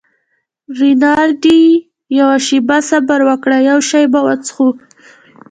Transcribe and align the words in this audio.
رینالډي: 0.79 1.61
یوه 2.19 2.37
شیبه 2.45 2.77
صبر 2.89 3.19
وکړه، 3.29 3.57
یو 3.69 3.79
شی 3.89 4.03
به 4.11 4.19
وڅښو. 4.25 4.67